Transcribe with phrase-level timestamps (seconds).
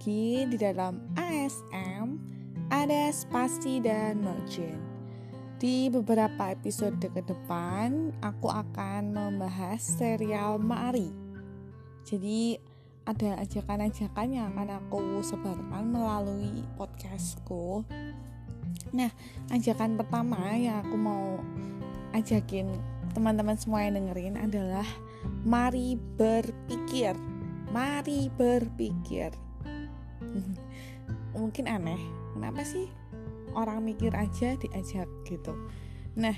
[0.00, 2.16] lagi di dalam ASM
[2.72, 4.80] ada spasi dan margin.
[5.60, 11.12] Di beberapa episode ke depan, aku akan membahas serial Mari.
[12.08, 12.56] Jadi
[13.04, 17.84] ada ajakan-ajakan yang akan aku sebarkan melalui podcastku.
[18.96, 19.12] Nah,
[19.52, 21.44] ajakan pertama yang aku mau
[22.16, 22.72] ajakin
[23.12, 24.88] teman-teman semua yang dengerin adalah
[25.44, 27.12] mari berpikir
[27.68, 29.49] mari berpikir
[31.36, 32.00] mungkin aneh
[32.34, 32.86] kenapa sih
[33.54, 35.54] orang mikir aja diajak gitu?
[36.14, 36.34] Nah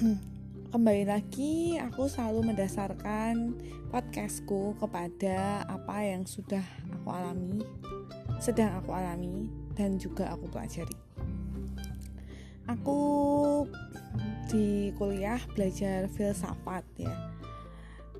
[0.74, 3.54] kembali lagi aku selalu mendasarkan
[3.94, 7.62] podcastku kepada apa yang sudah aku alami
[8.42, 9.46] sedang aku alami
[9.78, 10.96] dan juga aku pelajari.
[12.64, 13.00] Aku
[14.48, 17.12] di kuliah belajar filsafat ya.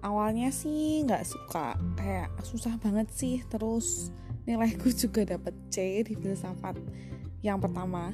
[0.05, 4.12] Awalnya sih nggak suka kayak susah banget sih terus
[4.45, 6.77] nilaiku juga dapet C di filsafat
[7.41, 8.12] yang pertama.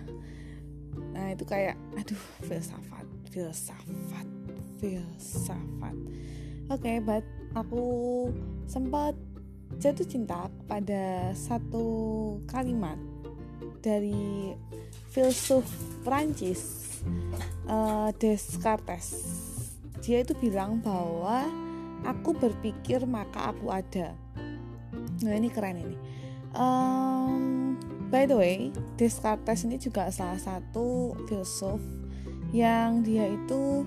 [1.15, 4.27] Nah itu kayak aduh filsafat filsafat
[4.79, 5.97] filsafat.
[6.71, 7.83] Oke okay, but aku
[8.71, 9.19] sempat
[9.79, 11.87] jatuh cinta pada satu
[12.47, 12.99] kalimat
[13.83, 14.55] dari
[15.11, 15.67] filsuf
[16.07, 17.03] Prancis
[17.67, 19.15] uh, Descartes.
[20.01, 21.47] Dia itu bilang bahwa
[22.07, 24.15] aku berpikir maka aku ada.
[25.21, 26.10] Nah ini keren ini
[26.55, 27.77] um,
[28.09, 31.81] by the way Descartes ini juga salah satu filsuf
[32.51, 33.87] yang dia itu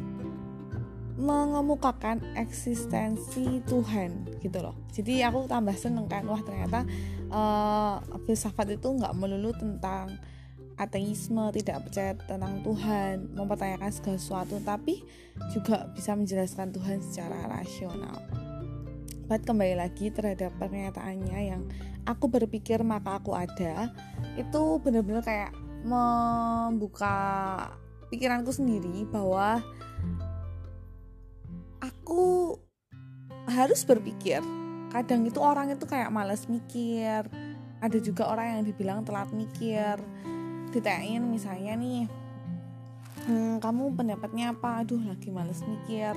[1.13, 6.87] mengemukakan eksistensi Tuhan gitu loh jadi aku tambah seneng kan wah ternyata
[7.29, 10.17] uh, filsafat itu nggak melulu tentang
[10.77, 15.05] ateisme, tidak percaya tentang Tuhan, mempertanyakan segala sesuatu, tapi
[15.53, 18.17] juga bisa menjelaskan Tuhan secara rasional.
[19.29, 21.63] Buat kembali lagi terhadap pernyataannya yang
[22.03, 23.91] aku berpikir maka aku ada,
[24.35, 25.51] itu benar-benar kayak
[25.83, 27.15] membuka
[28.07, 29.59] pikiranku sendiri bahwa
[31.83, 32.55] aku
[33.47, 34.39] harus berpikir.
[34.93, 37.25] Kadang itu orang itu kayak males mikir,
[37.83, 39.99] ada juga orang yang dibilang telat mikir.
[40.71, 42.07] Ditanyain misalnya nih
[43.27, 44.85] hmm, kamu pendapatnya apa?
[44.85, 46.15] Aduh lagi males mikir.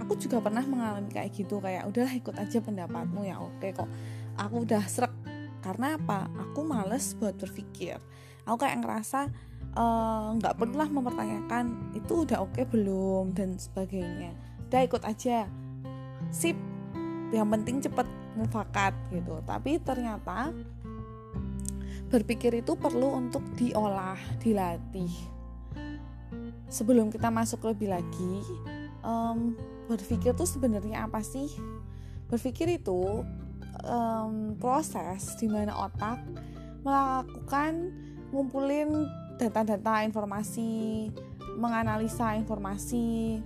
[0.00, 3.28] Aku juga pernah mengalami kayak gitu kayak udahlah ikut aja pendapatmu.
[3.28, 3.90] Ya oke kok
[4.40, 5.12] aku udah serak
[5.62, 6.26] karena apa?
[6.50, 7.96] Aku males buat berpikir.
[8.44, 9.30] Aku kayak ngerasa
[9.72, 13.30] eh, nggak uh, perlulah mempertanyakan itu udah oke belum?
[13.32, 14.34] dan sebagainya.
[14.68, 15.46] Udah ikut aja.
[16.34, 16.58] Sip.
[17.32, 19.40] Yang penting cepet mufakat gitu.
[19.46, 20.52] Tapi ternyata
[22.12, 25.08] berpikir itu perlu untuk diolah, dilatih.
[26.68, 28.44] Sebelum kita masuk lebih lagi,
[29.00, 29.56] um,
[29.88, 31.48] berpikir itu sebenarnya apa sih?
[32.28, 33.24] Berpikir itu
[33.80, 36.20] um, proses di mana otak
[36.82, 37.94] melakukan
[38.32, 39.06] ngumpulin
[39.36, 41.08] data-data informasi,
[41.56, 43.40] menganalisa informasi.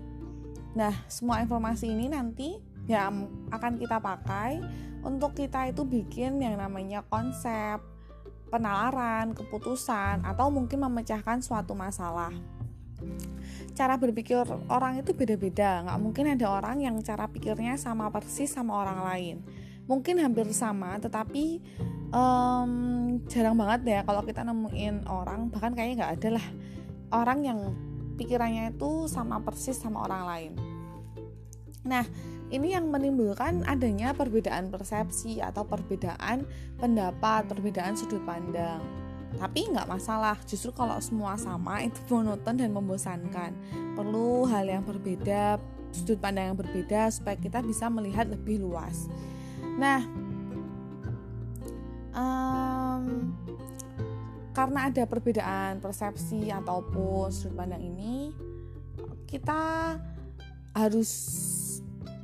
[0.77, 4.63] Nah, semua informasi ini nanti yang akan kita pakai
[5.03, 7.83] untuk kita itu bikin yang namanya konsep,
[8.51, 12.31] penalaran, keputusan, atau mungkin memecahkan suatu masalah.
[13.77, 14.41] Cara berpikir
[14.73, 19.37] orang itu beda-beda, nggak mungkin ada orang yang cara pikirnya sama persis sama orang lain.
[19.87, 21.63] Mungkin hampir sama, tetapi
[22.11, 22.73] um,
[23.31, 26.47] jarang banget ya kalau kita nemuin orang, bahkan kayaknya nggak ada lah
[27.15, 27.59] orang yang
[28.19, 30.53] pikirannya itu sama persis sama orang lain.
[31.87, 32.03] Nah,
[32.51, 36.43] ini yang menimbulkan adanya perbedaan persepsi atau perbedaan
[36.79, 38.83] pendapat, perbedaan sudut pandang.
[39.37, 43.53] Tapi nggak masalah, justru kalau semua sama itu monoton dan membosankan.
[43.95, 45.61] Perlu hal yang berbeda,
[45.93, 49.07] sudut pandang yang berbeda supaya kita bisa melihat lebih luas.
[49.77, 50.01] Nah,
[52.17, 53.05] um,
[54.57, 58.33] karena ada perbedaan persepsi ataupun sudut pandang ini,
[59.29, 59.95] kita
[60.73, 61.13] harus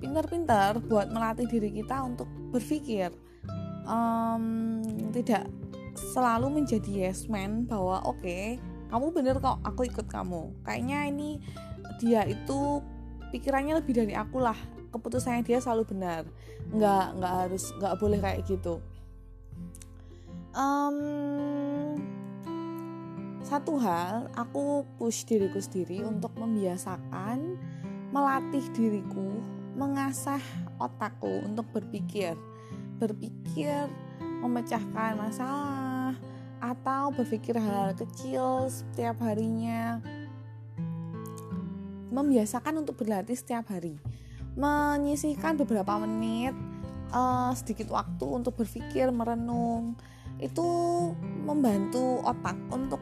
[0.00, 3.12] pintar-pintar buat melatih diri kita untuk berpikir.
[3.84, 4.80] Um,
[5.12, 5.44] tidak
[5.92, 8.56] selalu menjadi yes man bahwa oke okay,
[8.88, 10.56] kamu bener kok aku ikut kamu.
[10.64, 11.30] Kayaknya ini
[12.00, 12.80] dia itu
[13.32, 14.56] pikirannya lebih dari aku lah
[14.92, 16.22] keputusannya dia selalu benar
[16.70, 18.78] nggak nggak harus nggak boleh kayak gitu
[20.52, 20.96] um,
[23.42, 27.58] satu hal aku push diriku sendiri untuk membiasakan
[28.12, 29.40] melatih diriku
[29.72, 30.40] mengasah
[30.76, 32.36] otakku untuk berpikir,
[33.00, 33.88] berpikir
[34.20, 36.14] memecahkan masalah
[36.62, 39.98] atau berpikir hal-hal kecil setiap harinya.
[42.12, 43.96] Membiasakan untuk berlatih setiap hari.
[44.52, 46.52] Menyisihkan beberapa menit
[47.12, 49.96] uh, sedikit waktu untuk berpikir merenung.
[50.42, 50.66] Itu
[51.46, 53.00] membantu otak untuk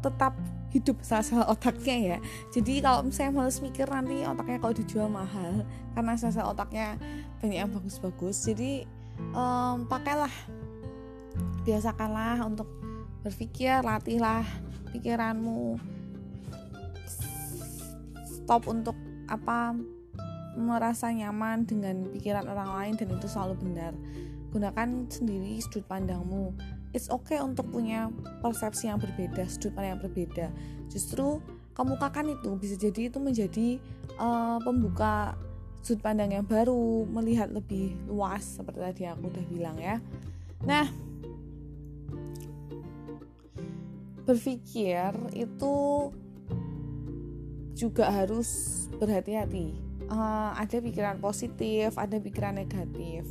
[0.00, 0.34] tetap
[0.68, 2.18] hidup sel-sel otaknya ya.
[2.52, 5.64] Jadi kalau misalnya males mikir nanti otaknya kalau dijual mahal
[5.96, 7.00] karena sel-sel otaknya
[7.40, 8.36] banyak yang bagus-bagus.
[8.44, 8.84] Jadi
[9.32, 10.32] um, pakailah
[11.64, 12.68] biasakanlah untuk
[13.24, 14.44] berpikir latihlah
[14.92, 15.80] pikiranmu.
[18.24, 18.96] Stop untuk
[19.28, 19.76] apa
[20.56, 23.92] merasa nyaman dengan pikiran orang lain dan itu selalu benar
[24.48, 26.56] gunakan sendiri sudut pandangmu
[26.96, 28.08] it's okay untuk punya
[28.40, 30.46] persepsi yang berbeda, sudut pandang yang berbeda.
[30.88, 31.40] Justru
[31.76, 33.68] kemukakan itu bisa jadi itu menjadi
[34.16, 35.36] uh, pembuka
[35.84, 39.96] sudut pandang yang baru, melihat lebih luas seperti tadi aku udah bilang ya.
[40.64, 40.88] Nah,
[44.26, 45.76] berpikir itu
[47.78, 48.48] juga harus
[48.98, 49.87] berhati-hati.
[50.08, 53.28] Uh, ada pikiran positif, ada pikiran negatif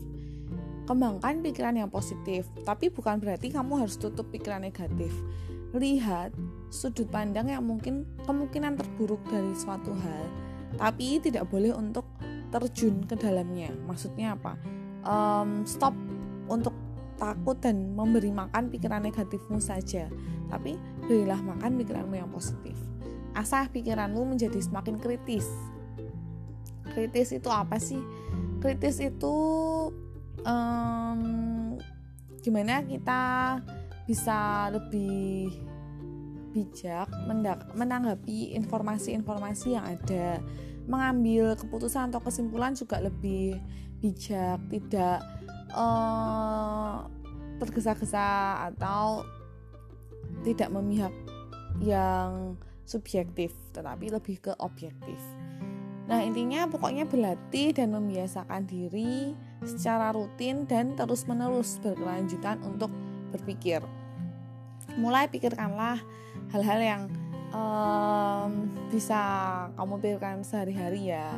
[0.88, 5.12] kembangkan pikiran yang positif, tapi bukan berarti kamu harus tutup pikiran negatif.
[5.76, 6.32] Lihat
[6.72, 10.24] sudut pandang yang mungkin kemungkinan terburuk dari suatu hal,
[10.80, 12.08] tapi tidak boleh untuk
[12.56, 13.68] terjun ke dalamnya.
[13.84, 14.56] Maksudnya apa?
[15.04, 15.92] Um, stop
[16.48, 16.72] untuk
[17.20, 20.08] takut dan memberi makan pikiran negatifmu saja,
[20.48, 22.80] tapi berilah makan pikiranmu yang positif.
[23.36, 25.52] Asah pikiranmu menjadi semakin kritis.
[26.94, 28.00] Kritis itu apa sih?
[28.64, 29.36] Kritis itu
[30.44, 31.22] um,
[32.42, 33.24] gimana kita
[34.08, 35.52] bisa lebih
[36.56, 37.12] bijak
[37.78, 40.42] menanggapi informasi-informasi yang ada
[40.88, 43.60] mengambil keputusan atau kesimpulan juga lebih
[44.00, 45.20] bijak tidak
[45.76, 47.06] uh,
[47.60, 49.28] tergesa-gesa atau
[50.48, 51.12] tidak memihak
[51.84, 52.56] yang
[52.88, 55.20] subjektif tetapi lebih ke objektif
[56.08, 59.36] Nah, intinya pokoknya berlatih dan membiasakan diri
[59.68, 62.88] secara rutin dan terus-menerus berkelanjutan untuk
[63.36, 63.84] berpikir.
[64.96, 66.00] Mulai pikirkanlah
[66.56, 67.02] hal-hal yang
[67.52, 69.20] um, bisa
[69.76, 71.36] kamu pikirkan sehari-hari ya.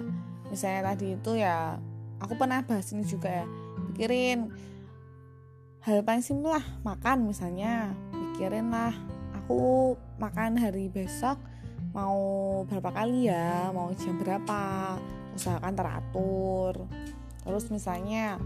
[0.53, 1.81] Misalnya tadi itu ya,
[2.21, 3.45] aku pernah bahas ini juga ya.
[3.89, 4.53] Pikirin
[5.81, 7.89] hal paling simpel lah, makan misalnya.
[8.13, 8.93] Pikirin lah,
[9.33, 11.41] aku makan hari besok
[11.93, 12.19] mau
[12.69, 13.73] berapa kali ya?
[13.73, 14.61] Mau jam berapa?
[15.33, 16.73] Usahakan teratur.
[17.45, 18.37] Terus misalnya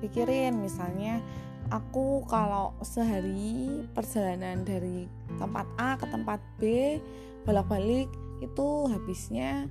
[0.00, 1.20] pikirin misalnya
[1.68, 5.06] aku kalau sehari perjalanan dari
[5.38, 6.96] tempat A ke tempat B
[7.44, 8.08] bolak-balik
[8.40, 9.68] itu habisnya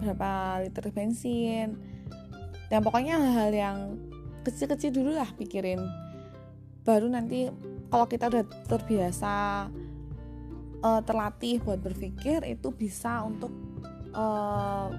[0.00, 1.76] berapa liter bensin?
[2.68, 3.76] Dan pokoknya hal-hal yang
[4.44, 5.80] kecil-kecil dulu lah pikirin.
[6.84, 7.48] Baru nanti
[7.88, 9.66] kalau kita udah terbiasa
[10.82, 13.50] uh, terlatih buat berpikir itu bisa untuk
[14.14, 14.90] uh,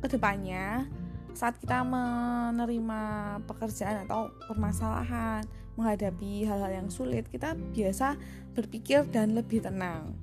[0.00, 0.88] ke depannya
[1.36, 3.02] saat kita menerima
[3.46, 5.46] pekerjaan atau permasalahan
[5.78, 8.18] menghadapi hal-hal yang sulit kita biasa
[8.52, 10.18] berpikir dan lebih tenang.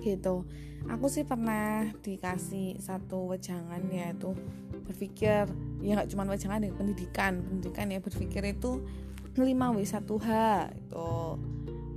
[0.00, 0.46] Gitu.
[0.88, 4.34] Aku sih pernah dikasih satu wejangan yaitu
[4.88, 5.46] berpikir
[5.78, 7.42] ya nggak cuma wejangan ya pendidikan.
[7.42, 8.82] Pendidikan ya berpikir itu
[9.36, 10.28] 5W1H
[10.76, 11.10] itu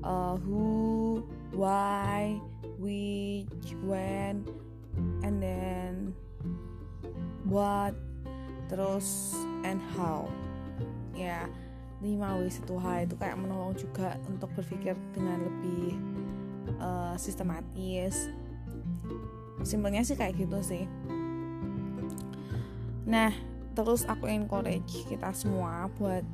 [0.06, 1.24] uh, who
[1.56, 2.38] why,
[2.78, 4.44] which, when,
[5.24, 6.14] and then
[7.47, 7.95] what,
[8.68, 9.33] terus
[9.64, 10.28] and how.
[11.16, 11.47] Ya,
[12.04, 15.95] 5W1H itu kayak menolong juga untuk berpikir dengan lebih
[16.78, 18.28] uh, sistematis.
[19.64, 20.83] Simpelnya sih kayak gitu sih.
[23.07, 23.31] Nah,
[23.74, 26.26] terus aku encourage kita semua buat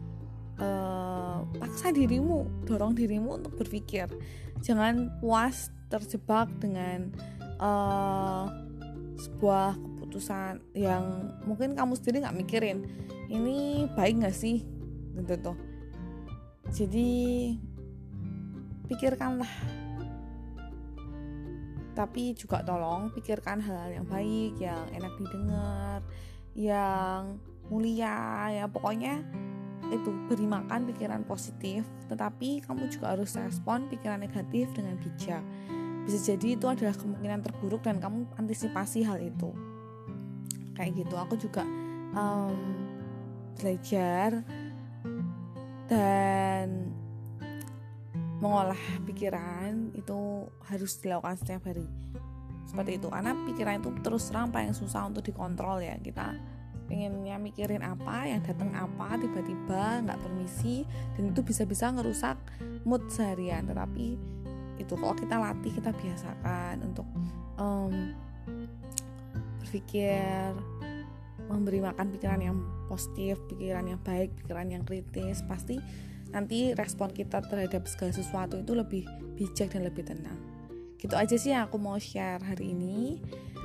[0.57, 4.09] uh, paksa dirimu, dorong dirimu untuk berpikir
[4.61, 7.11] jangan puas terjebak dengan
[7.59, 8.47] uh,
[9.19, 12.77] sebuah keputusan yang mungkin kamu sendiri nggak mikirin.
[13.27, 14.63] Ini baik nggak sih?
[15.17, 15.57] Gitu tuh.
[16.71, 17.11] Jadi
[18.87, 19.53] pikirkanlah.
[21.91, 25.99] Tapi juga tolong pikirkan hal-hal yang baik yang enak didengar
[26.55, 27.37] yang
[27.67, 28.65] mulia ya.
[28.71, 29.21] Pokoknya
[29.89, 35.41] itu beri makan pikiran positif, tetapi kamu juga harus respon pikiran negatif dengan bijak.
[36.05, 39.49] Bisa jadi itu adalah kemungkinan terburuk dan kamu antisipasi hal itu.
[40.77, 41.65] Kayak gitu, aku juga
[42.13, 42.57] um,
[43.57, 44.45] belajar
[45.91, 46.91] dan
[48.41, 51.85] mengolah pikiran itu harus dilakukan setiap hari
[52.65, 56.33] seperti itu karena pikiran itu terus terang paling susah untuk dikontrol ya kita
[56.91, 60.83] pengennya mikirin apa yang datang apa tiba-tiba nggak permisi
[61.15, 62.35] dan itu bisa-bisa ngerusak
[62.83, 64.19] mood seharian tetapi
[64.75, 67.07] itu kalau kita latih kita biasakan untuk
[67.55, 68.11] um,
[69.63, 70.51] berpikir
[71.47, 72.57] memberi makan pikiran yang
[72.87, 75.79] positif, pikiran yang baik, pikiran yang kritis, pasti
[76.31, 79.03] nanti respon kita terhadap segala sesuatu itu lebih
[79.35, 80.39] bijak dan lebih tenang.
[80.95, 83.19] Gitu aja sih yang aku mau share hari ini.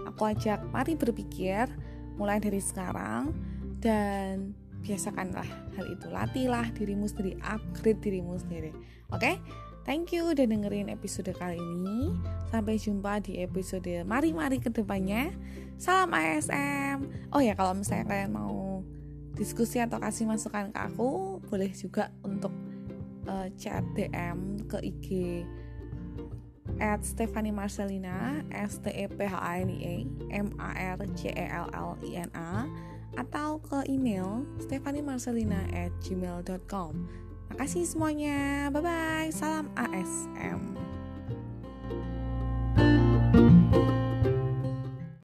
[0.06, 1.70] Aku ajak mari berpikir
[2.16, 3.32] mulai dari sekarang
[3.80, 5.46] dan biasakanlah
[5.76, 6.06] hal itu.
[6.08, 8.72] Latihlah dirimu sendiri, upgrade dirimu sendiri.
[9.12, 9.20] Oke?
[9.20, 9.36] Okay?
[9.86, 12.10] Thank you udah dengerin episode kali ini.
[12.50, 15.30] Sampai jumpa di episode mari-mari ke depannya.
[15.78, 17.06] Salam ASM.
[17.30, 18.82] Oh ya kalau misalnya kalian mau
[19.38, 22.50] diskusi atau kasih masukan ke aku, boleh juga untuk
[23.30, 25.06] uh, chat DM ke IG
[26.78, 29.94] at Stephanie Marcelina S T E P H A N I E
[30.30, 32.66] M A R C E L L I N A
[33.16, 37.08] atau ke email stephanie-marcelina at gmail.com
[37.52, 38.68] Makasih semuanya.
[38.74, 39.30] Bye bye.
[39.32, 40.85] Salam ASM.